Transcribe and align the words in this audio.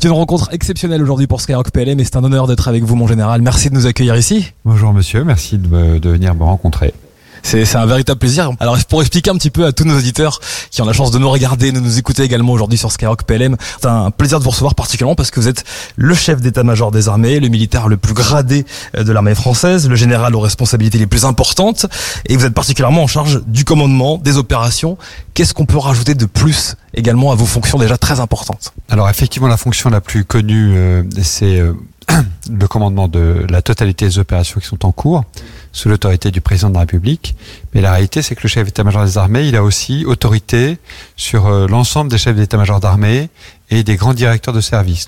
C'est 0.00 0.08
une 0.08 0.14
rencontre 0.14 0.48
exceptionnelle 0.54 1.02
aujourd'hui 1.02 1.26
pour 1.26 1.42
Skyrock 1.42 1.72
PLM 1.72 2.00
et 2.00 2.04
c'est 2.04 2.16
un 2.16 2.24
honneur 2.24 2.46
d'être 2.46 2.68
avec 2.68 2.84
vous, 2.84 2.96
mon 2.96 3.06
général. 3.06 3.42
Merci 3.42 3.68
de 3.68 3.74
nous 3.74 3.86
accueillir 3.86 4.16
ici. 4.16 4.54
Bonjour 4.64 4.94
monsieur, 4.94 5.24
merci 5.24 5.58
de, 5.58 6.08
venir 6.08 6.34
me 6.34 6.42
rencontrer. 6.42 6.94
C'est 7.42 7.76
un 7.76 7.86
véritable 7.86 8.18
plaisir. 8.18 8.50
Alors 8.60 8.78
pour 8.88 9.00
expliquer 9.00 9.30
un 9.30 9.36
petit 9.36 9.50
peu 9.50 9.66
à 9.66 9.72
tous 9.72 9.84
nos 9.84 9.96
auditeurs 9.96 10.40
qui 10.70 10.82
ont 10.82 10.84
la 10.84 10.92
chance 10.92 11.10
de 11.10 11.18
nous 11.18 11.30
regarder, 11.30 11.72
de 11.72 11.80
nous 11.80 11.98
écouter 11.98 12.22
également 12.22 12.52
aujourd'hui 12.52 12.78
sur 12.78 12.92
Skyrock 12.92 13.24
PLM, 13.24 13.56
c'est 13.80 13.88
un 13.88 14.10
plaisir 14.10 14.38
de 14.38 14.44
vous 14.44 14.50
recevoir 14.50 14.74
particulièrement 14.74 15.14
parce 15.14 15.30
que 15.30 15.40
vous 15.40 15.48
êtes 15.48 15.64
le 15.96 16.14
chef 16.14 16.40
d'état-major 16.40 16.90
des 16.90 17.08
armées, 17.08 17.40
le 17.40 17.48
militaire 17.48 17.88
le 17.88 17.96
plus 17.96 18.14
gradé 18.14 18.64
euh, 18.96 19.04
de 19.04 19.12
l'armée 19.12 19.34
française, 19.34 19.88
le 19.88 19.96
général 19.96 20.34
aux 20.34 20.40
responsabilités 20.40 20.98
les 20.98 21.06
plus 21.06 21.24
importantes 21.24 21.86
et 22.26 22.36
vous 22.36 22.44
êtes 22.44 22.54
particulièrement 22.54 23.02
en 23.02 23.06
charge 23.06 23.42
du 23.46 23.64
commandement, 23.64 24.18
des 24.18 24.36
opérations. 24.36 24.96
Qu'est-ce 25.34 25.54
qu'on 25.54 25.66
peut 25.66 25.78
rajouter 25.78 26.14
de 26.14 26.26
plus 26.26 26.76
également 26.94 27.32
à 27.32 27.34
vos 27.34 27.46
fonctions 27.46 27.78
déjà 27.78 27.96
très 27.96 28.20
importantes? 28.20 28.72
Alors 28.88 29.08
effectivement, 29.08 29.48
la 29.48 29.56
fonction 29.56 29.90
la 29.90 30.00
plus 30.00 30.24
connue, 30.24 30.72
euh, 30.76 31.02
c'est 31.22 31.58
euh, 31.58 31.72
le 32.50 32.68
commandement 32.68 33.08
de 33.08 33.46
la 33.48 33.62
totalité 33.62 34.06
des 34.06 34.18
opérations 34.18 34.60
qui 34.60 34.66
sont 34.66 34.84
en 34.86 34.92
cours, 34.92 35.24
sous 35.72 35.88
l'autorité 35.88 36.30
du 36.30 36.40
président 36.40 36.68
de 36.68 36.74
la 36.74 36.80
République. 36.80 37.36
Mais 37.74 37.80
la 37.80 37.92
réalité, 37.92 38.22
c'est 38.22 38.34
que 38.34 38.42
le 38.42 38.48
chef 38.48 38.64
d'état-major 38.64 39.04
des 39.04 39.18
armées, 39.18 39.46
il 39.46 39.56
a 39.56 39.62
aussi 39.62 40.04
autorité 40.04 40.78
sur 41.16 41.46
euh, 41.46 41.66
l'ensemble 41.68 42.10
des 42.10 42.18
chefs 42.18 42.36
d'état-major 42.36 42.80
d'armée 42.80 43.28
et 43.70 43.84
des 43.84 43.96
grands 43.96 44.14
directeurs 44.14 44.54
de 44.54 44.60
service. 44.60 45.06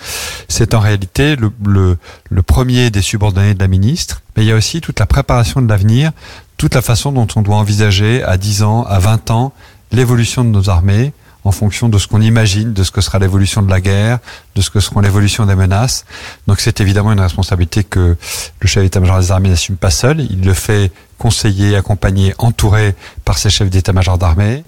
C'est 0.48 0.74
en 0.74 0.80
réalité 0.80 1.36
le, 1.36 1.50
le, 1.64 1.98
le 2.30 2.42
premier 2.42 2.90
des 2.90 3.02
subordonnés 3.02 3.54
de 3.54 3.60
la 3.60 3.68
ministre, 3.68 4.22
mais 4.36 4.44
il 4.44 4.48
y 4.48 4.52
a 4.52 4.56
aussi 4.56 4.80
toute 4.80 5.00
la 5.00 5.06
préparation 5.06 5.60
de 5.60 5.68
l'avenir, 5.68 6.12
toute 6.56 6.74
la 6.74 6.82
façon 6.82 7.10
dont 7.10 7.26
on 7.34 7.42
doit 7.42 7.56
envisager 7.56 8.22
à 8.22 8.36
10 8.36 8.62
ans, 8.62 8.84
à 8.84 8.98
20 9.00 9.30
ans, 9.30 9.52
l'évolution 9.90 10.44
de 10.44 10.50
nos 10.50 10.70
armées 10.70 11.12
en 11.44 11.52
fonction 11.52 11.88
de 11.88 11.98
ce 11.98 12.06
qu'on 12.06 12.20
imagine, 12.20 12.72
de 12.72 12.82
ce 12.84 12.90
que 12.90 13.00
sera 13.00 13.18
l'évolution 13.18 13.62
de 13.62 13.70
la 13.70 13.80
guerre, 13.80 14.18
de 14.54 14.62
ce 14.62 14.70
que 14.70 14.80
seront 14.80 15.00
l'évolution 15.00 15.46
des 15.46 15.54
menaces. 15.54 16.04
Donc 16.46 16.60
c'est 16.60 16.80
évidemment 16.80 17.12
une 17.12 17.20
responsabilité 17.20 17.84
que 17.84 18.16
le 18.60 18.68
chef 18.68 18.82
d'état-major 18.82 19.18
des 19.18 19.32
armées 19.32 19.48
n'assume 19.48 19.76
pas 19.76 19.90
seul. 19.90 20.20
Il 20.30 20.44
le 20.44 20.54
fait 20.54 20.92
conseiller, 21.18 21.76
accompagner, 21.76 22.34
entouré 22.38 22.94
par 23.24 23.38
ses 23.38 23.50
chefs 23.50 23.70
d'état-major 23.70 24.18
d'armée. 24.18 24.64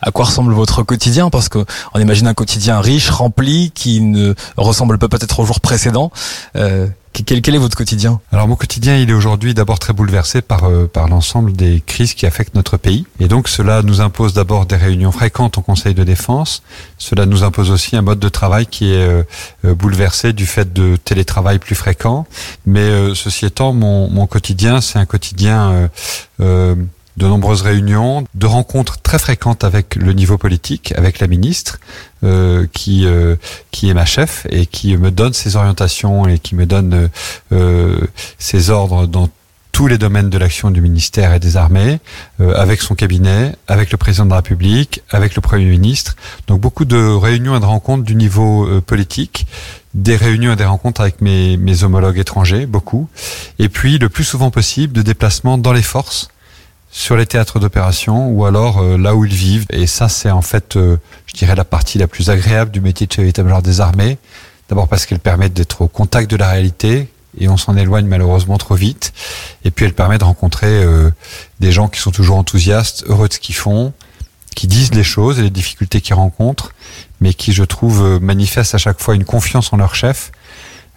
À 0.00 0.10
quoi 0.10 0.24
ressemble 0.24 0.52
votre 0.52 0.82
quotidien? 0.82 1.30
Parce 1.30 1.48
que 1.48 1.64
on 1.94 2.00
imagine 2.00 2.26
un 2.26 2.34
quotidien 2.34 2.80
riche, 2.80 3.08
rempli, 3.10 3.70
qui 3.72 4.00
ne 4.00 4.34
ressemble 4.56 4.98
pas 4.98 5.08
peut-être 5.08 5.38
au 5.38 5.46
jour 5.46 5.60
précédent. 5.60 6.10
Euh, 6.56 6.88
quel, 7.12 7.42
quel 7.42 7.54
est 7.54 7.58
votre 7.58 7.76
quotidien 7.76 8.20
Alors 8.32 8.48
mon 8.48 8.56
quotidien, 8.56 8.96
il 8.96 9.10
est 9.10 9.12
aujourd'hui 9.12 9.54
d'abord 9.54 9.78
très 9.78 9.92
bouleversé 9.92 10.42
par 10.42 10.64
euh, 10.64 10.86
par 10.86 11.08
l'ensemble 11.08 11.52
des 11.52 11.82
crises 11.84 12.14
qui 12.14 12.26
affectent 12.26 12.54
notre 12.54 12.76
pays, 12.76 13.06
et 13.20 13.28
donc 13.28 13.48
cela 13.48 13.82
nous 13.82 14.00
impose 14.00 14.32
d'abord 14.34 14.66
des 14.66 14.76
réunions 14.76 15.12
fréquentes 15.12 15.58
au 15.58 15.62
Conseil 15.62 15.94
de 15.94 16.04
défense. 16.04 16.62
Cela 16.98 17.26
nous 17.26 17.44
impose 17.44 17.70
aussi 17.70 17.96
un 17.96 18.02
mode 18.02 18.18
de 18.18 18.28
travail 18.28 18.66
qui 18.66 18.92
est 18.92 18.96
euh, 18.96 19.22
euh, 19.64 19.74
bouleversé 19.74 20.32
du 20.32 20.46
fait 20.46 20.72
de 20.72 20.96
télétravail 20.96 21.58
plus 21.58 21.74
fréquent. 21.74 22.26
Mais 22.66 22.80
euh, 22.80 23.14
ceci 23.14 23.46
étant, 23.46 23.72
mon 23.72 24.08
mon 24.08 24.26
quotidien, 24.26 24.80
c'est 24.80 24.98
un 24.98 25.06
quotidien 25.06 25.70
euh, 25.70 25.88
euh, 26.40 26.74
de 27.16 27.26
nombreuses 27.26 27.62
réunions, 27.62 28.24
de 28.34 28.46
rencontres 28.46 29.00
très 29.02 29.18
fréquentes 29.18 29.64
avec 29.64 29.96
le 29.96 30.12
niveau 30.12 30.38
politique, 30.38 30.94
avec 30.96 31.18
la 31.18 31.26
ministre, 31.26 31.78
euh, 32.24 32.66
qui 32.72 33.04
euh, 33.06 33.36
qui 33.82 33.90
est 33.90 33.94
ma 33.94 34.04
chef 34.04 34.46
et 34.48 34.64
qui 34.66 34.96
me 34.96 35.10
donne 35.10 35.32
ses 35.32 35.56
orientations 35.56 36.28
et 36.28 36.38
qui 36.38 36.54
me 36.54 36.66
donne 36.66 36.94
euh, 36.94 37.08
euh, 37.50 38.06
ses 38.38 38.70
ordres 38.70 39.08
dans 39.08 39.28
tous 39.72 39.88
les 39.88 39.98
domaines 39.98 40.30
de 40.30 40.38
l'action 40.38 40.70
du 40.70 40.80
ministère 40.80 41.34
et 41.34 41.40
des 41.40 41.56
armées, 41.56 41.98
euh, 42.40 42.54
avec 42.54 42.80
son 42.80 42.94
cabinet, 42.94 43.56
avec 43.66 43.90
le 43.90 43.96
président 43.96 44.24
de 44.24 44.30
la 44.30 44.36
République, 44.36 45.02
avec 45.10 45.34
le 45.34 45.40
Premier 45.40 45.64
ministre. 45.64 46.14
Donc 46.46 46.60
beaucoup 46.60 46.84
de 46.84 46.96
réunions 46.96 47.56
et 47.56 47.58
de 47.58 47.64
rencontres 47.64 48.04
du 48.04 48.14
niveau 48.14 48.68
politique, 48.82 49.48
des 49.94 50.14
réunions 50.14 50.52
et 50.52 50.56
des 50.56 50.64
rencontres 50.64 51.00
avec 51.00 51.20
mes 51.20 51.82
homologues 51.82 52.18
étrangers, 52.18 52.66
beaucoup. 52.66 53.08
Et 53.58 53.68
puis 53.68 53.98
le 53.98 54.08
plus 54.08 54.22
souvent 54.22 54.52
possible 54.52 54.92
de 54.92 55.02
déplacements 55.02 55.58
dans 55.58 55.72
les 55.72 55.82
forces 55.82 56.28
sur 56.92 57.16
les 57.16 57.26
théâtres 57.26 57.58
d'opération 57.58 58.28
ou 58.28 58.44
alors 58.44 58.80
euh, 58.80 58.96
là 58.96 59.16
où 59.16 59.24
ils 59.24 59.34
vivent. 59.34 59.66
Et 59.70 59.86
ça, 59.88 60.08
c'est 60.08 60.30
en 60.30 60.42
fait, 60.42 60.76
euh, 60.76 60.98
je 61.26 61.32
dirais, 61.32 61.56
la 61.56 61.64
partie 61.64 61.98
la 61.98 62.06
plus 62.06 62.30
agréable 62.30 62.70
du 62.70 62.80
métier 62.80 63.08
de 63.08 63.12
chef 63.12 63.24
d'état-major 63.24 63.62
des 63.62 63.80
armées. 63.80 64.18
D'abord 64.68 64.86
parce 64.86 65.06
qu'elle 65.06 65.18
permet 65.18 65.48
d'être 65.48 65.82
au 65.82 65.88
contact 65.88 66.30
de 66.30 66.36
la 66.36 66.50
réalité 66.50 67.08
et 67.38 67.48
on 67.48 67.56
s'en 67.56 67.76
éloigne 67.76 68.06
malheureusement 68.06 68.58
trop 68.58 68.74
vite. 68.74 69.12
Et 69.64 69.70
puis 69.70 69.86
elle 69.86 69.94
permet 69.94 70.18
de 70.18 70.24
rencontrer 70.24 70.82
euh, 70.84 71.10
des 71.60 71.72
gens 71.72 71.88
qui 71.88 71.98
sont 72.00 72.10
toujours 72.10 72.36
enthousiastes, 72.36 73.04
heureux 73.06 73.28
de 73.28 73.32
ce 73.32 73.38
qu'ils 73.38 73.54
font, 73.54 73.92
qui 74.54 74.66
disent 74.66 74.92
les 74.92 75.04
choses 75.04 75.38
et 75.38 75.42
les 75.42 75.50
difficultés 75.50 76.02
qu'ils 76.02 76.14
rencontrent, 76.14 76.74
mais 77.20 77.32
qui, 77.32 77.52
je 77.52 77.64
trouve, 77.64 78.02
euh, 78.02 78.18
manifestent 78.20 78.74
à 78.74 78.78
chaque 78.78 79.00
fois 79.00 79.14
une 79.14 79.24
confiance 79.24 79.72
en 79.72 79.78
leur 79.78 79.94
chef 79.94 80.30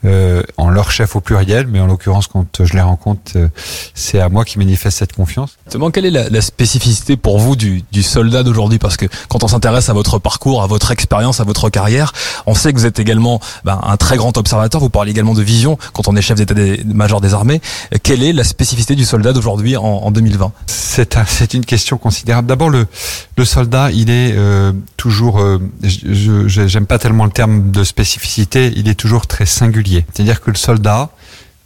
euh, 0.05 0.43
en 0.57 0.69
leur 0.69 0.91
chef 0.91 1.15
au 1.15 1.21
pluriel, 1.21 1.67
mais 1.67 1.79
en 1.79 1.87
l'occurrence, 1.87 2.27
quand 2.27 2.63
je 2.63 2.73
les 2.73 2.81
rencontre, 2.81 3.33
euh, 3.35 3.47
c'est 3.93 4.19
à 4.19 4.29
moi 4.29 4.45
qui 4.45 4.57
manifeste 4.59 4.97
cette 4.97 5.13
confiance. 5.13 5.57
Justement, 5.65 5.91
quelle 5.91 6.05
est 6.05 6.11
la, 6.11 6.29
la 6.29 6.41
spécificité 6.41 7.17
pour 7.17 7.39
vous 7.39 7.55
du, 7.55 7.83
du 7.91 8.03
soldat 8.03 8.43
d'aujourd'hui? 8.43 8.79
Parce 8.79 8.97
que 8.97 9.05
quand 9.29 9.43
on 9.43 9.47
s'intéresse 9.47 9.89
à 9.89 9.93
votre 9.93 10.19
parcours, 10.19 10.63
à 10.63 10.67
votre 10.67 10.91
expérience, 10.91 11.39
à 11.39 11.43
votre 11.43 11.69
carrière, 11.69 12.13
on 12.45 12.55
sait 12.55 12.73
que 12.73 12.79
vous 12.79 12.85
êtes 12.85 12.99
également 12.99 13.39
ben, 13.63 13.79
un 13.83 13.97
très 13.97 14.17
grand 14.17 14.37
observateur. 14.37 14.81
Vous 14.81 14.89
parlez 14.89 15.11
également 15.11 15.33
de 15.33 15.41
vision 15.41 15.77
quand 15.93 16.07
on 16.07 16.15
est 16.15 16.21
chef 16.21 16.37
d'état-major 16.37 17.21
des 17.21 17.33
armées. 17.33 17.61
Quelle 18.03 18.23
est 18.23 18.33
la 18.33 18.43
spécificité 18.43 18.95
du 18.95 19.05
soldat 19.05 19.33
d'aujourd'hui 19.33 19.77
en, 19.77 19.83
en 19.83 20.11
2020 20.11 20.51
C'est 20.67 21.17
un, 21.17 21.25
c'est 21.25 21.53
une 21.53 21.65
question 21.65 21.97
considérable. 21.97 22.47
D'abord, 22.47 22.69
le, 22.69 22.87
le 23.37 23.45
soldat, 23.45 23.91
il 23.91 24.09
est 24.09 24.33
euh, 24.35 24.73
toujours, 24.97 25.39
euh, 25.39 25.59
j'aime 25.83 26.85
pas 26.85 26.99
tellement 26.99 27.25
le 27.25 27.31
terme 27.31 27.71
de 27.71 27.83
spécificité, 27.83 28.73
il 28.75 28.87
est 28.89 28.95
toujours 28.95 29.27
très 29.27 29.45
singulier. 29.45 29.94
C'est-à-dire 30.13 30.41
que 30.41 30.49
le 30.49 30.57
soldat, 30.57 31.09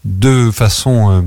de 0.06 0.52
façon 0.52 1.12
euh, 1.12 1.22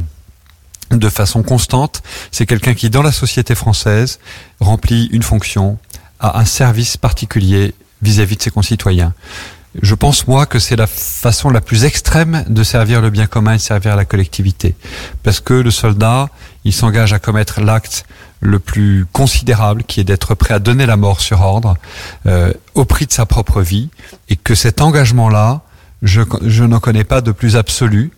de 0.97 1.09
façon 1.09 1.43
constante, 1.43 2.03
c'est 2.31 2.47
quelqu'un 2.47 2.75
qui, 2.75 2.91
dans 2.91 3.03
la 3.03 3.13
société 3.13 3.55
française, 3.55 4.19
remplit 4.61 5.07
une 5.07 5.23
fonction, 5.23 5.79
a 6.21 6.39
un 6.39 6.45
service 6.45 6.97
particulier 6.97 7.75
vis-à-vis 8.03 8.37
de 8.37 8.43
ses 8.43 8.51
concitoyens. 8.51 9.15
Je 9.81 9.95
pense, 9.95 10.29
moi, 10.29 10.45
que 10.45 10.59
c'est 10.59 10.77
la 10.77 10.87
façon 10.87 11.49
la 11.49 11.63
plus 11.63 11.85
extrême 11.85 12.45
de 12.47 12.63
servir 12.63 13.01
le 13.01 13.09
bien 13.09 13.27
commun 13.27 13.55
et 13.55 13.57
de 13.57 13.63
servir 13.63 13.97
la 13.97 14.05
collectivité. 14.05 14.75
Parce 15.23 15.41
que 15.41 15.55
le 15.55 15.71
soldat, 15.71 16.29
il 16.65 16.75
s'engage 16.75 17.15
à 17.15 17.19
commettre 17.19 17.63
l'acte 17.63 18.05
le 18.41 18.59
plus 18.59 19.07
considérable, 19.13 19.84
qui 19.84 20.01
est 20.01 20.05
d'être 20.05 20.34
prêt 20.34 20.53
à 20.53 20.59
donner 20.59 20.84
la 20.84 20.97
mort 20.97 21.21
sur 21.21 21.41
ordre, 21.41 21.77
euh, 22.27 22.53
au 22.75 22.84
prix 22.84 23.07
de 23.07 23.13
sa 23.13 23.25
propre 23.25 23.63
vie, 23.63 23.89
et 24.29 24.37
que 24.37 24.55
cet 24.55 24.83
engagement-là, 24.83 25.63
je, 26.03 26.23
je 26.45 26.65
n'en 26.65 26.81
connais 26.81 27.05
pas 27.05 27.21
de 27.21 27.33
plus 27.33 27.57
absolu. 27.57 28.11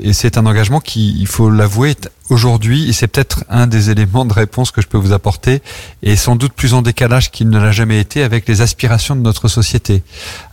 Et 0.00 0.12
c'est 0.12 0.38
un 0.38 0.46
engagement 0.46 0.80
qui, 0.80 1.16
il 1.18 1.26
faut 1.26 1.50
l'avouer, 1.50 1.96
aujourd'hui, 2.30 2.88
et 2.88 2.92
c'est 2.92 3.08
peut-être 3.08 3.44
un 3.48 3.66
des 3.66 3.90
éléments 3.90 4.24
de 4.24 4.32
réponse 4.32 4.70
que 4.70 4.80
je 4.80 4.86
peux 4.86 4.98
vous 4.98 5.12
apporter, 5.12 5.62
est 6.02 6.16
sans 6.16 6.36
doute 6.36 6.52
plus 6.52 6.74
en 6.74 6.82
décalage 6.82 7.30
qu'il 7.30 7.48
ne 7.48 7.58
l'a 7.58 7.72
jamais 7.72 7.98
été 7.98 8.22
avec 8.22 8.46
les 8.46 8.60
aspirations 8.60 9.16
de 9.16 9.22
notre 9.22 9.48
société. 9.48 10.02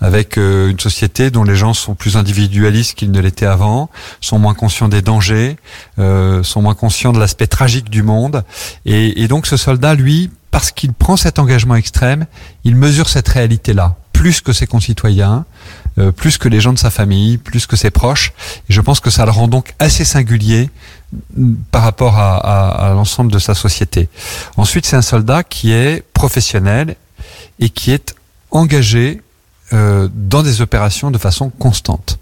Avec 0.02 0.38
euh, 0.38 0.70
une 0.70 0.80
société 0.80 1.30
dont 1.30 1.44
les 1.44 1.56
gens 1.56 1.74
sont 1.74 1.96
plus 1.96 2.18
individualistes 2.18 2.96
qu'ils 2.96 3.12
ne 3.12 3.20
l'étaient 3.20 3.46
avant, 3.46 3.90
sont 4.22 4.40
moins 4.40 4.54
conscients 4.54 4.88
des 4.88 5.02
dangers, 5.02 5.58
euh, 6.00 6.42
sont 6.44 6.62
moins 6.62 6.76
conscients 6.76 7.14
de 7.14 7.20
l'aspect 7.20 7.48
tragique 7.48 7.90
du 7.90 8.04
monde. 8.04 8.44
Et, 8.86 9.22
et 9.22 9.28
donc 9.28 9.46
ce 9.46 9.58
soldat, 9.58 9.94
lui, 9.94 10.32
parce 10.52 10.72
qu'il 10.72 10.94
prend 10.94 11.18
cet 11.18 11.38
engagement 11.38 11.76
extrême, 11.76 12.26
il 12.64 12.76
mesure 12.76 13.10
cette 13.10 13.28
réalité-là, 13.28 13.96
plus 14.14 14.42
que 14.42 14.54
ses 14.54 14.66
concitoyens, 14.66 15.46
euh, 15.98 16.12
plus 16.12 16.38
que 16.38 16.48
les 16.50 16.60
gens 16.60 16.74
de 16.74 16.80
sa 16.80 16.90
famille, 16.90 17.38
plus 17.38 17.66
que 17.68 17.76
ses 17.76 17.90
proches. 17.92 18.34
Et 18.70 18.74
je 18.74 18.82
pense 18.82 19.00
que 19.00 19.10
ça 19.10 19.26
le 19.26 19.32
rend 19.32 19.48
donc 19.48 19.74
assez 19.80 20.06
singulier 20.06 20.70
mm, 21.38 21.54
par 21.72 21.84
rapport 21.84 22.18
à, 22.18 22.36
à- 22.38 22.90
à 22.90 22.94
l'ensemble 22.94 23.32
de 23.32 23.40
sa 23.40 23.54
société. 23.56 24.10
Ensuite, 24.58 24.86
c'est 24.86 24.96
un 24.98 25.02
soldat 25.02 25.44
qui 25.44 25.72
est 25.72 26.04
professionnel 26.14 26.96
et 27.60 27.70
qui 27.70 27.92
est 27.92 28.16
engagé 28.52 29.22
euh, 29.74 30.08
dans 30.14 30.44
des 30.44 30.62
opérations 30.62 31.12
de 31.12 31.18
façon 31.18 31.50
constante. 31.50 32.20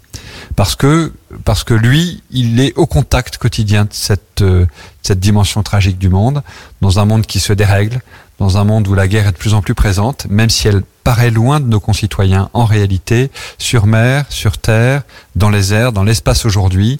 Parce 0.56 0.74
que, 0.76 1.12
parce 1.44 1.64
que 1.64 1.74
lui, 1.74 2.22
il 2.30 2.60
est 2.60 2.72
au 2.76 2.86
contact 2.86 3.36
quotidien 3.38 3.84
de 3.84 3.92
cette, 3.92 4.40
euh, 4.42 4.66
cette 5.02 5.20
dimension 5.20 5.62
tragique 5.62 5.98
du 5.98 6.08
monde, 6.08 6.42
dans 6.80 6.98
un 6.98 7.04
monde 7.04 7.26
qui 7.26 7.40
se 7.40 7.52
dérègle, 7.52 8.00
dans 8.38 8.56
un 8.58 8.64
monde 8.64 8.88
où 8.88 8.94
la 8.94 9.06
guerre 9.08 9.26
est 9.28 9.32
de 9.32 9.36
plus 9.36 9.54
en 9.54 9.62
plus 9.62 9.74
présente, 9.74 10.26
même 10.30 10.50
si 10.50 10.68
elle 10.68 10.82
paraît 11.04 11.30
loin 11.30 11.60
de 11.60 11.66
nos 11.66 11.80
concitoyens, 11.80 12.48
en 12.54 12.64
réalité, 12.64 13.30
sur 13.58 13.86
mer, 13.86 14.24
sur 14.30 14.58
terre, 14.58 15.02
dans 15.36 15.50
les 15.50 15.72
airs, 15.74 15.92
dans 15.92 16.02
l'espace 16.02 16.44
aujourd'hui, 16.46 16.98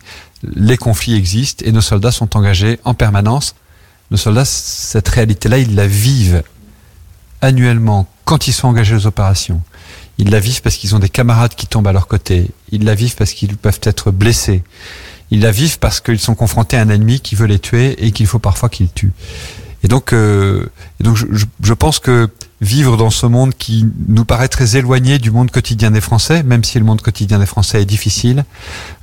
les 0.54 0.76
conflits 0.76 1.14
existent 1.14 1.64
et 1.66 1.72
nos 1.72 1.80
soldats 1.80 2.12
sont 2.12 2.36
engagés 2.36 2.78
en 2.84 2.92
permanence. 2.94 3.54
Nos 4.10 4.18
soldats, 4.18 4.44
cette 4.44 5.08
réalité-là, 5.08 5.58
ils 5.58 5.74
la 5.74 5.86
vivent 5.86 6.42
annuellement 7.40 8.06
quand 8.24 8.46
ils 8.46 8.52
sont 8.52 8.68
engagés 8.68 8.94
aux 8.94 9.06
opérations. 9.06 9.62
Ils 10.18 10.30
la 10.30 10.38
vivent 10.40 10.62
parce 10.62 10.76
qu'ils 10.76 10.94
ont 10.94 10.98
des 10.98 11.08
camarades 11.08 11.54
qui 11.54 11.66
tombent 11.66 11.88
à 11.88 11.92
leur 11.92 12.06
côté. 12.06 12.50
Ils 12.70 12.84
la 12.84 12.94
vivent 12.94 13.16
parce 13.16 13.32
qu'ils 13.32 13.56
peuvent 13.56 13.80
être 13.82 14.10
blessés. 14.10 14.62
Ils 15.30 15.40
la 15.40 15.50
vivent 15.50 15.78
parce 15.78 16.00
qu'ils 16.00 16.20
sont 16.20 16.34
confrontés 16.34 16.76
à 16.76 16.82
un 16.82 16.88
ennemi 16.88 17.20
qui 17.20 17.34
veut 17.34 17.46
les 17.46 17.58
tuer 17.58 18.04
et 18.06 18.12
qu'il 18.12 18.26
faut 18.26 18.38
parfois 18.38 18.68
qu'ils 18.68 18.90
tuent. 18.92 19.12
Et 19.82 19.88
donc, 19.88 20.12
euh, 20.12 20.66
donc 21.00 21.16
je, 21.16 21.26
je- 21.32 21.46
je 21.62 21.74
pense 21.74 21.98
que 21.98 22.28
vivre 22.64 22.96
dans 22.96 23.11
ce 23.11 23.26
monde 23.26 23.55
qui 23.55 23.87
nous 24.08 24.25
paraît 24.25 24.49
très 24.49 24.76
éloigné 24.76 25.19
du 25.19 25.31
monde 25.31 25.50
quotidien 25.50 25.90
des 25.90 26.00
Français, 26.00 26.43
même 26.43 26.64
si 26.64 26.78
le 26.78 26.84
monde 26.84 27.02
quotidien 27.02 27.38
des 27.38 27.46
Français 27.46 27.82
est 27.82 27.84
difficile, 27.84 28.44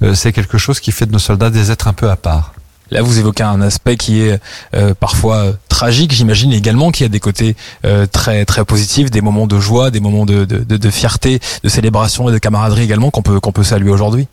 euh, 0.02 0.16
c'est 0.16 0.34
quelque 0.34 0.58
chose 0.58 0.80
qui 0.80 0.92
fait 0.92 1.06
de 1.06 1.12
nos 1.12 1.20
soldats 1.20 1.50
des 1.50 1.72
êtres 1.72 1.88
un 1.88 1.94
peu 1.94 2.10
à 2.10 2.16
part. 2.16 2.54
Là, 2.90 3.02
vous 3.02 3.20
évoquez 3.20 3.44
un 3.44 3.62
aspect 3.62 3.96
qui 3.96 4.20
est 4.20 4.42
euh, 4.74 4.94
parfois 4.94 5.54
tragique, 5.70 6.12
j'imagine 6.12 6.52
également 6.52 6.92
qu'il 6.92 7.04
y 7.04 7.06
a 7.06 7.10
des 7.10 7.22
côtés 7.22 7.56
euh, 7.86 8.06
très 8.06 8.44
très 8.44 8.66
positifs, 8.66 9.10
des 9.10 9.22
moments 9.22 9.48
de 9.48 9.60
joie, 9.60 9.92
des 9.92 10.02
moments 10.02 10.26
de, 10.26 10.44
de, 10.44 10.78
de, 10.78 10.90
fierté, 10.90 11.40
de 11.64 11.70
célébration 11.70 12.28
et 12.28 12.34
de 12.34 12.38
camaraderie 12.38 12.84
également 12.84 13.10
qu'on 13.10 13.22
peut 13.22 13.40
qu'on 13.40 13.54
peut 13.54 13.64
saluer 13.64 13.92
aujourd'hui. 13.92 14.28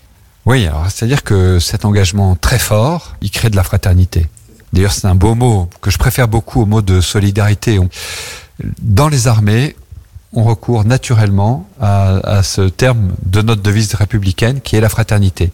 Oui, 0.45 0.67
alors 0.67 0.87
c'est-à-dire 0.91 1.23
que 1.23 1.61
cet 1.61 1.85
engagement 1.85 2.35
très 2.35 2.59
fort, 2.59 3.15
il 3.21 3.31
crée 3.31 3.51
de 3.51 3.57
la 3.57 3.63
fraternité. 3.63 4.27
D'ailleurs, 4.73 4.93
c'est 4.93 5.07
un 5.07 5.15
beau 5.15 5.35
mot 5.35 5.71
que 5.81 5.91
je 5.91 5.99
préfère 5.99 6.27
beaucoup 6.27 6.63
au 6.63 6.67
mot 6.67 6.83
de 6.83 7.01
solidarité. 7.01 7.79
Dans 8.81 9.09
les 9.09 9.29
armées, 9.29 9.77
on 10.33 10.45
recourt 10.45 10.85
naturellement 10.85 11.69
à, 11.81 12.43
ce 12.43 12.63
terme 12.63 13.15
de 13.25 13.43
notre 13.43 13.63
devise 13.63 13.95
républicaine 13.95 14.61
qui 14.61 14.77
est 14.77 14.81
la 14.81 14.89
fraternité. 14.89 15.53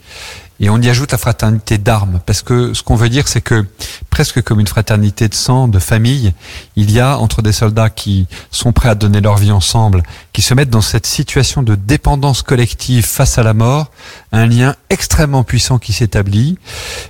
Et 0.61 0.71
on 0.71 0.81
y 0.81 0.89
ajoute 0.89 1.11
la 1.11 1.19
fraternité 1.19 1.79
d'armes, 1.79 2.21
parce 2.27 2.43
que 2.43 2.75
ce 2.75 2.83
qu'on 2.83 2.95
veut 2.95 3.09
dire, 3.09 3.27
c'est 3.27 3.41
que 3.41 3.67
presque 4.09 4.41
comme 4.43 4.61
une 4.61 4.69
fraternité 4.69 5.29
de 5.29 5.35
sang, 5.35 5.67
de 5.67 5.81
famille, 5.81 6.33
il 6.77 6.93
y 6.93 7.01
a 7.01 7.19
entre 7.19 7.43
des 7.43 7.53
soldats 7.53 7.91
qui 7.91 8.29
sont 8.53 8.73
prêts 8.73 8.89
à 8.89 8.95
donner 8.95 9.21
leur 9.21 9.37
vie 9.37 9.51
ensemble, 9.51 10.05
qui 10.33 10.43
se 10.43 10.55
mettent 10.55 10.71
dans 10.71 10.81
cette 10.81 11.07
situation 11.07 11.63
de 11.63 11.75
dépendance 11.75 12.43
collective 12.43 13.05
face 13.05 13.37
à 13.37 13.43
la 13.43 13.53
mort, 13.53 13.91
un 14.31 14.47
lien 14.47 14.77
extrêmement 14.91 15.43
puissant 15.43 15.79
qui 15.79 15.93
s'établit, 15.93 16.57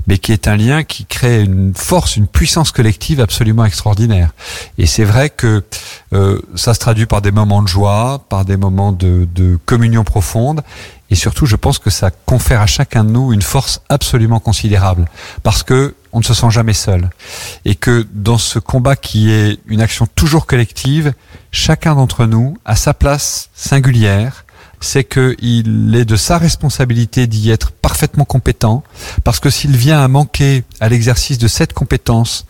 mais 0.07 0.17
qui 0.17 0.33
est 0.33 0.49
un 0.49 0.57
lien 0.57 0.83
qui 0.83 1.05
crée 1.05 1.43
une 1.43 1.75
force, 1.75 2.17
une 2.17 2.27
puissance 2.27 2.73
collective 2.73 3.21
absolument 3.21 3.67
extraordinaire. 3.67 4.31
Et 4.79 4.87
c'est 4.87 5.05
vrai 5.05 5.29
que 5.29 5.63
euh, 6.15 6.41
ça 6.55 6.73
se 6.73 6.79
traduit 6.79 7.07
par 7.07 7.21
des 7.21 7.31
moments 7.31 7.63
de 7.63 7.69
joie, 7.69 8.25
par 8.31 8.47
des 8.47 8.57
moments 8.57 8.93
de, 8.93 9.29
de 9.35 9.59
communion 9.67 10.05
profonde, 10.05 10.63
et 11.11 11.15
surtout, 11.15 11.47
je 11.47 11.57
pense 11.57 11.79
que 11.79 11.91
ça 11.91 12.11
confère 12.11 12.61
à 12.61 12.67
chacun 12.67 13.05
de 13.05 13.11
nous 13.11 13.33
une 13.33 13.43
force 13.43 13.83
absolument 13.89 14.41
considérable, 14.41 15.07
parce 15.43 15.63
que 15.63 15.95
on 16.13 16.21
ne 16.21 16.25
se 16.25 16.35
sent 16.35 16.51
jamais 16.51 16.75
seul, 16.75 17.11
et 17.65 17.75
que 17.75 18.07
dans 18.13 18.39
ce 18.39 18.59
combat 18.59 18.97
qui 18.97 19.31
est 19.31 19.59
une 19.67 19.81
action 19.81 20.07
toujours 20.15 20.47
collective, 20.47 21.13
chacun 21.51 21.95
d'entre 21.97 22.27
nous 22.27 22.57
a 22.65 22.77
sa 22.77 22.95
place 22.95 23.51
singulière. 23.55 24.45
C'est 24.81 25.05
qu'il 25.05 25.95
est 25.95 26.05
de 26.05 26.17
sa 26.17 26.37
responsabilité 26.37 27.27
d'y 27.27 27.51
être 27.51 27.71
parfaitement 27.71 28.27
compétent, 28.27 28.83
parce 29.25 29.41
que 29.41 29.49
s'il 29.49 29.75
vient 29.75 30.03
à 30.03 30.09
manquer 30.09 30.63
à 30.79 30.91
l'exercice 30.91 31.39
de 31.39 31.49
cette 31.49 31.73
compétence, 31.73 32.45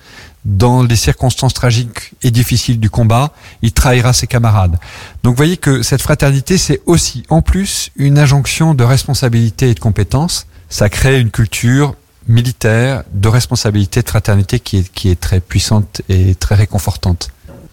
dans 0.44 0.82
les 0.82 0.96
circonstances 0.96 1.55
tragiques 1.55 2.12
et 2.23 2.31
difficiles 2.31 2.79
du 2.79 2.91
combat, 2.91 3.32
il 3.62 3.73
trahira 3.73 4.12
ses 4.12 4.26
camarades. 4.26 4.79
Donc 5.23 5.32
vous 5.32 5.37
voyez 5.37 5.56
que 5.56 5.82
cette 5.82 6.02
fraternité, 6.02 6.58
c'est 6.58 6.81
aussi 6.87 7.25
en 7.31 7.43
plus 7.43 7.91
une 7.96 8.19
injonction 8.19 8.75
de 8.75 8.85
responsabilité 8.85 9.70
et 9.70 9.75
de 9.75 9.81
compétence. 9.81 10.46
Ça 10.69 10.88
crée 10.88 11.20
une 11.20 11.31
culture 11.31 11.94
militaire 12.29 13.05
de 13.12 13.29
responsabilité, 13.29 14.02
de 14.02 14.08
fraternité 14.08 14.61
qui 14.61 14.79
est, 14.79 14.93
qui 14.93 15.11
est 15.11 15.20
très 15.20 15.41
puissante 15.41 16.02
et 16.08 16.35
très 16.35 16.55
réconfortante. 16.55 17.31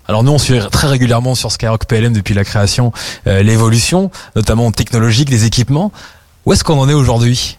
Alors 0.07 0.23
nous, 0.23 0.31
on 0.31 0.39
suit 0.39 0.59
très 0.71 0.87
régulièrement 0.87 1.35
sur 1.35 1.51
Skyrock 1.51 1.85
PLM 1.85 2.13
depuis 2.13 2.33
la 2.33 2.43
création 2.43 2.91
euh, 3.27 3.43
l'évolution, 3.43 4.11
notamment 4.35 4.71
technologique 4.71 5.29
des 5.29 5.45
équipements. 5.45 5.91
Où 6.45 6.53
est-ce 6.53 6.63
qu'on 6.63 6.79
en 6.79 6.89
est 6.89 6.93
aujourd'hui? 6.93 7.57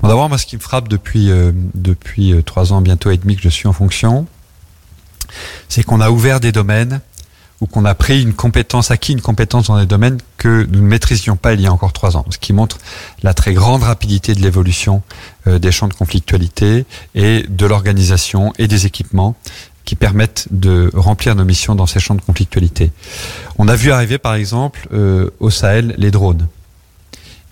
Bon, 0.00 0.08
D'abord, 0.08 0.28
moi, 0.28 0.38
ce 0.38 0.46
qui 0.46 0.56
me 0.56 0.60
frappe 0.60 0.88
depuis, 0.88 1.30
euh, 1.30 1.52
depuis 1.74 2.32
euh, 2.32 2.42
trois 2.42 2.72
ans, 2.72 2.80
bientôt 2.80 3.10
et 3.10 3.16
demi 3.16 3.36
que 3.36 3.42
je 3.42 3.48
suis 3.48 3.68
en 3.68 3.72
fonction, 3.72 4.26
c'est 5.68 5.82
qu'on 5.82 6.00
a 6.00 6.10
ouvert 6.10 6.40
des 6.40 6.52
domaines 6.52 7.00
ou 7.60 7.66
qu'on 7.66 7.84
a 7.84 7.94
pris 7.94 8.22
une 8.22 8.34
compétence, 8.34 8.90
acquis 8.90 9.12
une 9.12 9.20
compétence 9.20 9.68
dans 9.68 9.78
des 9.78 9.86
domaines 9.86 10.18
que 10.36 10.66
nous 10.68 10.80
ne 10.80 10.86
maîtrisions 10.86 11.36
pas 11.36 11.52
il 11.52 11.60
y 11.60 11.66
a 11.66 11.72
encore 11.72 11.92
trois 11.92 12.16
ans. 12.16 12.24
Ce 12.30 12.38
qui 12.38 12.52
montre 12.52 12.78
la 13.22 13.34
très 13.34 13.54
grande 13.54 13.84
rapidité 13.84 14.34
de 14.34 14.40
l'évolution 14.40 15.02
euh, 15.46 15.60
des 15.60 15.70
champs 15.70 15.88
de 15.88 15.94
conflictualité 15.94 16.84
et 17.14 17.44
de 17.48 17.66
l'organisation 17.66 18.52
et 18.58 18.66
des 18.66 18.86
équipements 18.86 19.36
qui 19.84 19.94
permettent 19.94 20.48
de 20.50 20.90
remplir 20.94 21.34
nos 21.34 21.44
missions 21.44 21.74
dans 21.74 21.86
ces 21.86 22.00
champs 22.00 22.14
de 22.14 22.20
conflictualité. 22.20 22.92
On 23.58 23.68
a 23.68 23.74
vu 23.74 23.90
arriver, 23.90 24.16
par 24.18 24.34
exemple, 24.34 24.88
au 25.40 25.50
Sahel, 25.50 25.96
les 25.98 26.12
drones. 26.12 26.46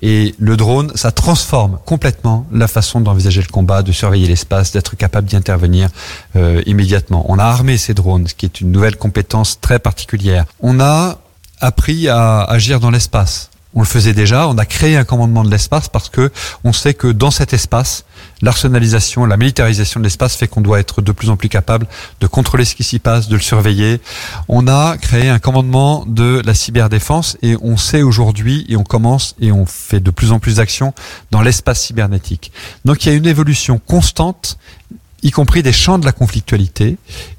Et 0.03 0.35
le 0.39 0.57
drone, 0.57 0.93
ça 0.95 1.11
transforme 1.11 1.79
complètement 1.85 2.47
la 2.53 2.69
façon 2.69 3.01
d'envisager 3.01 3.43
le 3.43 3.49
combat, 3.49 3.83
de 3.83 3.93
surveiller 3.93 4.27
l'espace, 4.27 4.73
d'être 4.73 4.97
capable 4.97 5.29
d'y 5.29 5.37
intervenir 5.37 5.91
euh, 6.37 6.63
immédiatement. 6.67 7.27
On 7.29 7.39
a 7.39 7.45
armé 7.45 7.77
ces 7.77 7.93
drones, 7.93 8.27
ce 8.27 8.35
qui 8.35 8.47
est 8.47 8.61
une 8.61 8.73
nouvelle 8.73 8.97
compétence 8.97 9.61
très 9.61 9.79
particulière. 9.79 10.47
On 10.61 10.81
a 10.81 11.19
appris 11.61 12.09
à 12.09 12.43
agir 12.43 12.81
dans 12.81 12.91
l'espace 12.91 13.51
on 13.75 13.81
le 13.81 13.87
faisait 13.87 14.15
déjà, 14.15 14.49
on 14.49 14.59
a 14.59 14.65
créé 14.65 14.97
un 14.97 15.05
commandement 15.05 15.45
de 15.45 15.51
l'espace 15.51 15.89
parce 15.89 16.09
que 16.09 16.31
on 16.65 16.73
sait 16.73 16.95
que 16.95 17.07
dans 17.07 17.31
cet 17.31 17.53
espace, 17.53 18.05
l'arsenalisation, 18.43 19.27
la 19.27 19.37
militarisation 19.37 20.01
de 20.01 20.05
l'espace 20.05 20.37
fait 20.37 20.49
qu'on 20.49 20.61
doit 20.61 20.81
être 20.81 21.03
de 21.03 21.13
plus 21.13 21.31
en 21.31 21.37
plus 21.37 21.49
capable 21.49 21.87
de 22.21 22.27
contrôler 22.27 22.65
ce 22.65 22.75
qui 22.75 22.85
s'y 22.85 22.99
passe, 22.99 23.29
de 23.29 23.37
le 23.37 23.43
surveiller. 23.43 24.01
On 24.49 24.69
a 24.69 24.97
créé 24.97 25.29
un 25.29 25.39
commandement 25.39 26.05
de 26.07 26.43
la 26.45 26.55
cyberdéfense 26.55 27.37
et 27.43 27.57
on 27.63 27.77
sait 27.77 28.03
aujourd'hui 28.03 28.67
et 28.69 28.77
on 28.77 28.85
commence 28.85 29.35
et 29.41 29.53
on 29.53 29.67
fait 29.67 30.01
de 30.01 30.11
plus 30.11 30.33
en 30.33 30.39
plus 30.39 30.57
d'actions 30.57 30.95
dans 31.31 31.43
l'espace 31.43 31.81
cybernétique. 31.81 32.53
Donc 32.85 33.05
il 33.05 33.11
y 33.11 33.13
a 33.13 33.15
une 33.15 33.27
évolution 33.27 33.79
constante 33.79 34.59
y 35.23 35.31
compris 35.31 35.63
des 35.63 35.73
champs 35.73 35.99
de 35.99 36.07
la 36.07 36.13
conflictualité, 36.13 36.97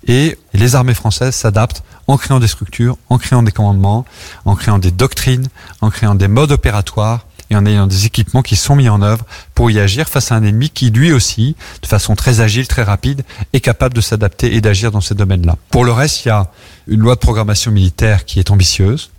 et 0.08 0.38
les 0.54 0.76
armées 0.76 0.94
françaises 0.94 1.36
s'adaptent 1.36 1.84
en 2.08 2.18
créant 2.18 2.40
des 2.40 2.48
structures, 2.48 2.98
en 3.10 3.18
créant 3.18 3.44
des 3.44 3.52
commandements, 3.52 4.06
en 4.46 4.56
créant 4.56 4.80
des 4.80 4.92
doctrines, 4.92 5.48
en 5.82 5.90
créant 5.90 6.16
des 6.16 6.28
modes 6.28 6.52
opératoires 6.52 7.26
et 7.52 7.56
en 7.56 7.66
ayant 7.66 7.86
des 7.86 8.06
équipements 8.06 8.42
qui 8.42 8.56
sont 8.56 8.76
mis 8.76 8.88
en 8.88 9.02
œuvre 9.02 9.26
pour 9.54 9.70
y 9.70 9.80
agir 9.80 10.08
face 10.08 10.32
à 10.32 10.36
un 10.36 10.44
ennemi 10.44 10.70
qui 10.70 10.90
lui 10.90 11.12
aussi, 11.12 11.56
de 11.82 11.88
façon 11.88 12.16
très 12.16 12.40
agile, 12.40 12.66
très 12.66 12.84
rapide, 12.84 13.24
est 13.52 13.60
capable 13.60 13.94
de 13.94 14.02
s'adapter 14.02 14.56
et 14.56 14.62
d'agir 14.62 14.90
dans 14.92 15.02
ces 15.02 15.16
domaines-là. 15.16 15.58
Pour 15.70 15.84
le 15.84 15.92
reste, 15.92 16.26
il 16.26 16.30
y 16.30 16.32
a 16.32 16.50
une 16.88 17.02
loi 17.02 17.16
de 17.16 17.20
programmation 17.20 17.72
militaire 17.72 18.24
qui 18.24 18.40
est 18.40 18.52
ambitieuse, 18.52 19.12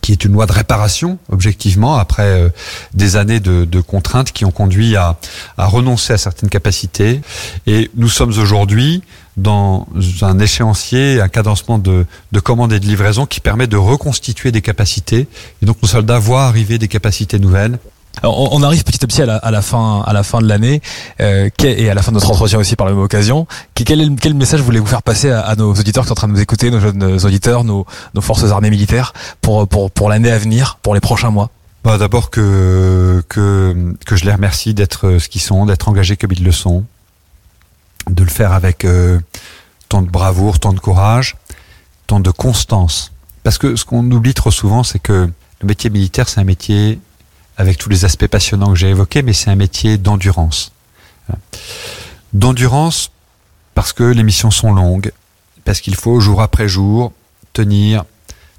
qui 0.00 0.12
est 0.12 0.24
une 0.24 0.32
loi 0.32 0.46
de 0.46 0.52
réparation, 0.52 1.18
objectivement, 1.30 1.96
après 1.96 2.22
euh, 2.22 2.48
des 2.94 3.16
années 3.16 3.40
de, 3.40 3.80
contraintes 3.80 4.32
qui 4.32 4.44
ont 4.44 4.50
conduit 4.50 4.96
à, 4.96 5.16
à, 5.58 5.66
renoncer 5.66 6.12
à 6.12 6.18
certaines 6.18 6.48
capacités. 6.48 7.20
Et 7.66 7.90
nous 7.96 8.08
sommes 8.08 8.30
aujourd'hui 8.30 9.02
dans 9.36 9.86
un 10.22 10.38
échéancier, 10.38 11.20
un 11.20 11.28
cadencement 11.28 11.78
de, 11.78 12.06
de 12.32 12.40
commandes 12.40 12.72
et 12.72 12.80
de 12.80 12.86
livraison 12.86 13.26
qui 13.26 13.40
permet 13.40 13.66
de 13.66 13.76
reconstituer 13.76 14.50
des 14.50 14.62
capacités. 14.62 15.28
Et 15.62 15.66
donc 15.66 15.76
nos 15.82 15.88
soldats 15.88 16.18
voient 16.18 16.46
arriver 16.46 16.78
des 16.78 16.88
capacités 16.88 17.38
nouvelles 17.38 17.78
alors, 18.22 18.52
on 18.52 18.62
arrive 18.62 18.82
petit 18.82 19.04
à 19.04 19.06
petit 19.06 19.22
à 19.22 19.26
la, 19.26 19.36
à 19.36 19.50
la 19.50 19.60
fin, 19.60 20.02
à 20.06 20.12
la 20.12 20.22
fin 20.22 20.40
de 20.40 20.48
l'année 20.48 20.80
euh, 21.20 21.50
et 21.62 21.90
à 21.90 21.94
la 21.94 22.02
fin 22.02 22.12
de 22.12 22.14
notre 22.14 22.30
entretien 22.30 22.58
aussi 22.58 22.74
par 22.74 22.86
la 22.86 22.92
même 22.94 23.02
occasion. 23.02 23.46
Quel, 23.74 24.16
quel 24.16 24.34
message 24.34 24.60
voulez-vous 24.60 24.86
faire 24.86 25.02
passer 25.02 25.30
à, 25.30 25.40
à, 25.40 25.54
nos 25.54 25.70
auditeurs 25.72 26.04
qui 26.04 26.08
sont 26.08 26.12
en 26.12 26.16
train 26.16 26.28
de 26.28 26.32
nous 26.32 26.40
écouter, 26.40 26.70
nos 26.70 26.80
jeunes 26.80 27.02
auditeurs, 27.24 27.64
nos, 27.64 27.86
nos 28.14 28.20
forces 28.20 28.44
armées 28.44 28.70
militaires, 28.70 29.12
pour, 29.42 29.68
pour, 29.68 29.90
pour 29.90 30.08
l'année 30.08 30.30
à 30.30 30.38
venir, 30.38 30.78
pour 30.82 30.94
les 30.94 31.00
prochains 31.00 31.30
mois? 31.30 31.50
Bah, 31.84 31.98
D'abord 31.98 32.30
que, 32.30 33.22
que, 33.28 33.94
que 34.04 34.16
je 34.16 34.24
les 34.24 34.32
remercie 34.32 34.72
d'être 34.72 35.18
ce 35.18 35.28
qu'ils 35.28 35.42
sont, 35.42 35.66
d'être 35.66 35.88
engagés 35.88 36.16
comme 36.16 36.32
ils 36.32 36.42
le 36.42 36.52
sont, 36.52 36.84
de 38.10 38.24
le 38.24 38.30
faire 38.30 38.52
avec 38.52 38.84
euh, 38.84 39.20
tant 39.88 40.02
de 40.02 40.08
bravoure, 40.08 40.58
tant 40.58 40.72
de 40.72 40.80
courage, 40.80 41.36
tant 42.06 42.20
de 42.20 42.30
constance. 42.30 43.12
Parce 43.42 43.58
que 43.58 43.76
ce 43.76 43.84
qu'on 43.84 44.10
oublie 44.10 44.34
trop 44.34 44.50
souvent, 44.50 44.82
c'est 44.82 44.98
que 44.98 45.30
le 45.60 45.66
métier 45.66 45.90
militaire, 45.90 46.28
c'est 46.28 46.40
un 46.40 46.44
métier 46.44 46.98
avec 47.56 47.78
tous 47.78 47.88
les 47.88 48.04
aspects 48.04 48.26
passionnants 48.26 48.70
que 48.70 48.78
j'ai 48.78 48.90
évoqués, 48.90 49.22
mais 49.22 49.32
c'est 49.32 49.50
un 49.50 49.56
métier 49.56 49.98
d'endurance. 49.98 50.72
D'endurance 52.32 53.10
parce 53.74 53.92
que 53.92 54.04
les 54.04 54.22
missions 54.22 54.50
sont 54.50 54.72
longues, 54.72 55.12
parce 55.64 55.80
qu'il 55.80 55.94
faut 55.94 56.20
jour 56.20 56.42
après 56.42 56.68
jour 56.68 57.12
tenir, 57.52 58.04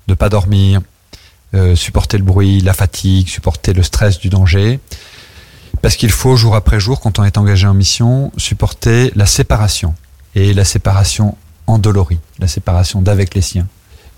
ne 0.07 0.13
pas 0.13 0.29
dormir, 0.29 0.81
euh, 1.53 1.75
supporter 1.75 2.17
le 2.17 2.23
bruit, 2.23 2.61
la 2.61 2.73
fatigue, 2.73 3.27
supporter 3.27 3.73
le 3.73 3.83
stress 3.83 4.19
du 4.19 4.29
danger, 4.29 4.79
parce 5.81 5.95
qu'il 5.95 6.11
faut 6.11 6.35
jour 6.35 6.55
après 6.55 6.79
jour, 6.79 6.99
quand 6.99 7.19
on 7.19 7.23
est 7.23 7.37
engagé 7.37 7.67
en 7.67 7.73
mission, 7.73 8.31
supporter 8.37 9.11
la 9.15 9.25
séparation, 9.25 9.95
et 10.35 10.53
la 10.53 10.65
séparation 10.65 11.37
endolorie, 11.67 12.19
la 12.39 12.47
séparation 12.47 13.01
d'avec 13.01 13.33
les 13.33 13.41
siens. 13.41 13.67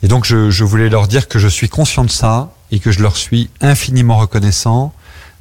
Et 0.03 0.07
donc 0.07 0.25
je, 0.25 0.50
je 0.50 0.63
voulais 0.63 0.89
leur 0.89 1.07
dire 1.07 1.27
que 1.27 1.39
je 1.39 1.48
suis 1.48 1.69
conscient 1.69 2.05
de 2.05 2.12
ça 2.12 2.51
et 2.72 2.80
que 2.80 2.92
je 2.92 3.02
leur 3.02 3.18
suis 3.18 3.50
infiniment 3.62 4.18
reconnaissant 4.18 4.94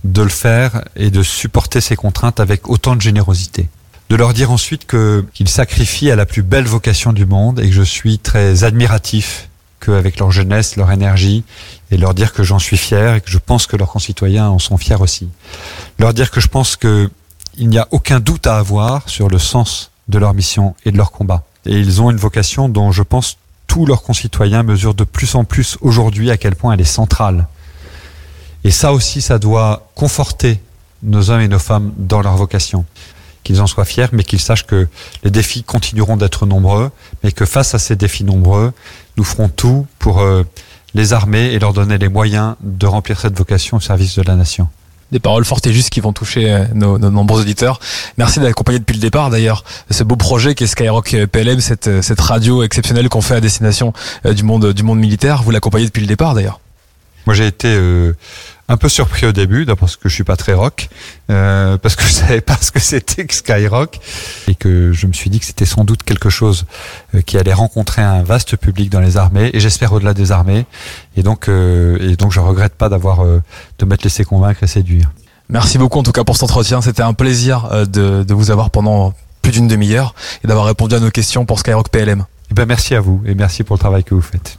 de 0.04 0.22
le 0.22 0.28
faire 0.28 0.84
et 0.96 1.10
de 1.10 1.22
supporter 1.22 1.80
ces 1.80 1.96
contraintes 1.96 2.40
avec 2.40 2.68
autant 2.68 2.96
de 2.96 3.00
générosité. 3.00 3.68
De 4.08 4.16
leur 4.16 4.32
dire 4.32 4.50
ensuite 4.50 4.86
que 4.86 5.24
qu'ils 5.34 5.48
sacrifient 5.48 6.10
à 6.10 6.16
la 6.16 6.24
plus 6.24 6.42
belle 6.42 6.64
vocation 6.64 7.12
du 7.12 7.26
monde 7.26 7.60
et 7.60 7.68
que 7.68 7.74
je 7.74 7.82
suis 7.82 8.18
très 8.18 8.64
admiratif 8.64 9.48
qu'avec 9.80 10.18
leur 10.18 10.32
jeunesse, 10.32 10.76
leur 10.76 10.90
énergie, 10.90 11.44
et 11.90 11.96
leur 11.96 12.14
dire 12.14 12.32
que 12.32 12.42
j'en 12.42 12.58
suis 12.58 12.76
fier 12.76 13.16
et 13.16 13.20
que 13.20 13.30
je 13.30 13.38
pense 13.38 13.66
que 13.66 13.76
leurs 13.76 13.90
concitoyens 13.90 14.48
en 14.48 14.58
sont 14.58 14.76
fiers 14.76 15.00
aussi. 15.00 15.28
Leur 15.98 16.14
dire 16.14 16.30
que 16.30 16.40
je 16.40 16.48
pense 16.48 16.76
que 16.76 17.10
il 17.56 17.68
n'y 17.68 17.78
a 17.78 17.88
aucun 17.90 18.20
doute 18.20 18.46
à 18.46 18.58
avoir 18.58 19.08
sur 19.08 19.28
le 19.28 19.38
sens 19.38 19.90
de 20.08 20.18
leur 20.18 20.32
mission 20.32 20.74
et 20.84 20.92
de 20.92 20.96
leur 20.96 21.10
combat. 21.10 21.44
Et 21.66 21.72
ils 21.72 22.00
ont 22.00 22.10
une 22.10 22.16
vocation 22.16 22.68
dont 22.68 22.92
je 22.92 23.02
pense 23.02 23.36
tous 23.68 23.86
leurs 23.86 24.02
concitoyens 24.02 24.64
mesurent 24.64 24.94
de 24.94 25.04
plus 25.04 25.36
en 25.36 25.44
plus 25.44 25.78
aujourd'hui 25.80 26.32
à 26.32 26.36
quel 26.36 26.56
point 26.56 26.72
elle 26.72 26.80
est 26.80 26.84
centrale. 26.84 27.46
Et 28.64 28.72
ça 28.72 28.92
aussi, 28.92 29.22
ça 29.22 29.38
doit 29.38 29.88
conforter 29.94 30.60
nos 31.04 31.30
hommes 31.30 31.42
et 31.42 31.48
nos 31.48 31.60
femmes 31.60 31.92
dans 31.96 32.20
leur 32.20 32.36
vocation. 32.36 32.84
Qu'ils 33.44 33.62
en 33.62 33.68
soient 33.68 33.84
fiers, 33.84 34.08
mais 34.10 34.24
qu'ils 34.24 34.40
sachent 34.40 34.66
que 34.66 34.88
les 35.22 35.30
défis 35.30 35.62
continueront 35.62 36.16
d'être 36.16 36.44
nombreux, 36.44 36.90
mais 37.22 37.30
que 37.30 37.46
face 37.46 37.74
à 37.74 37.78
ces 37.78 37.94
défis 37.94 38.24
nombreux, 38.24 38.72
nous 39.16 39.24
ferons 39.24 39.48
tout 39.48 39.86
pour 40.00 40.20
euh, 40.20 40.42
les 40.94 41.12
armer 41.12 41.52
et 41.52 41.58
leur 41.60 41.72
donner 41.72 41.98
les 41.98 42.08
moyens 42.08 42.56
de 42.60 42.86
remplir 42.86 43.20
cette 43.20 43.38
vocation 43.38 43.76
au 43.76 43.80
service 43.80 44.16
de 44.16 44.22
la 44.22 44.34
nation 44.34 44.68
des 45.12 45.18
paroles 45.20 45.44
fortes 45.44 45.66
et 45.66 45.72
justes 45.72 45.90
qui 45.90 46.00
vont 46.00 46.12
toucher 46.12 46.52
euh, 46.52 46.64
nos, 46.74 46.98
nombreux 46.98 47.40
auditeurs. 47.40 47.80
Merci 48.16 48.40
d'accompagner 48.40 48.78
depuis 48.78 48.94
le 48.94 49.00
départ 49.00 49.30
d'ailleurs 49.30 49.64
ce 49.90 50.04
beau 50.04 50.16
projet 50.16 50.54
qui 50.54 50.64
est 50.64 50.66
Skyrock 50.66 51.16
PLM, 51.32 51.60
cette, 51.60 52.02
cette 52.02 52.20
radio 52.20 52.62
exceptionnelle 52.62 53.08
qu'on 53.08 53.22
fait 53.22 53.36
à 53.36 53.40
destination 53.40 53.92
euh, 54.26 54.34
du 54.34 54.42
monde 54.42 54.72
du 54.72 54.82
monde 54.82 54.98
militaire. 54.98 55.42
Vous 55.42 55.50
l'accompagnez 55.50 55.86
depuis 55.86 56.02
le 56.02 56.06
départ 56.06 56.34
d'ailleurs. 56.34 56.60
Moi 57.26 57.34
j'ai 57.34 57.46
été 57.46 57.68
euh, 57.68 58.14
un 58.68 58.76
peu 58.76 58.88
surpris 58.88 59.26
au 59.26 59.32
début, 59.32 59.64
d'abord 59.64 59.80
parce 59.80 59.96
que 59.96 60.08
je 60.08 60.14
suis 60.14 60.24
pas 60.24 60.36
très 60.36 60.52
rock, 60.52 60.88
euh, 61.30 61.78
parce 61.78 61.96
que 61.96 62.02
je 62.04 62.12
savais 62.12 62.40
pas 62.40 62.56
ce 62.60 62.70
que 62.70 62.80
c'était 62.80 63.24
que 63.24 63.34
Skyrock, 63.34 63.98
et 64.46 64.54
que 64.54 64.92
je 64.92 65.06
me 65.06 65.12
suis 65.12 65.30
dit 65.30 65.40
que 65.40 65.46
c'était 65.46 65.64
sans 65.64 65.84
doute 65.84 66.02
quelque 66.02 66.28
chose 66.28 66.66
euh, 67.14 67.22
qui 67.22 67.38
allait 67.38 67.54
rencontrer 67.54 68.02
un 68.02 68.22
vaste 68.22 68.56
public 68.56 68.90
dans 68.90 69.00
les 69.00 69.16
armées, 69.16 69.50
et 69.54 69.60
j'espère 69.60 69.92
au-delà 69.92 70.12
des 70.12 70.32
armées, 70.32 70.66
et 71.16 71.22
donc 71.22 71.48
euh, 71.48 71.98
et 72.00 72.16
donc 72.16 72.32
je 72.32 72.40
regrette 72.40 72.74
pas 72.74 72.88
d'avoir 72.88 73.24
de 73.24 73.84
m'être 73.84 74.04
laissé 74.04 74.24
convaincre 74.24 74.62
et 74.62 74.66
séduire. 74.66 75.10
Merci 75.48 75.78
beaucoup 75.78 75.98
en 75.98 76.02
tout 76.02 76.12
cas 76.12 76.24
pour 76.24 76.36
cet 76.36 76.44
entretien, 76.44 76.82
c'était 76.82 77.02
un 77.02 77.14
plaisir 77.14 77.86
de, 77.86 78.22
de 78.22 78.34
vous 78.34 78.50
avoir 78.50 78.70
pendant 78.70 79.14
plus 79.40 79.52
d'une 79.52 79.68
demi-heure 79.68 80.14
et 80.44 80.48
d'avoir 80.48 80.66
répondu 80.66 80.94
à 80.94 81.00
nos 81.00 81.10
questions 81.10 81.46
pour 81.46 81.58
Skyrock 81.58 81.88
PLM. 81.88 82.24
Eh 82.50 82.54
ben 82.54 82.66
merci 82.66 82.94
à 82.94 83.00
vous 83.00 83.22
et 83.24 83.34
merci 83.34 83.62
pour 83.64 83.76
le 83.76 83.80
travail 83.80 84.04
que 84.04 84.14
vous 84.14 84.22
faites. 84.22 84.57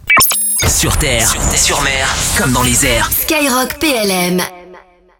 Sur 0.67 0.97
terre, 0.97 1.27
sur, 1.55 1.81
mer, 1.81 2.15
comme 2.37 2.51
dans 2.51 2.63
les 2.63 2.85
airs. 2.85 3.09
Skyrock 3.11 3.79
PLM. 3.79 4.41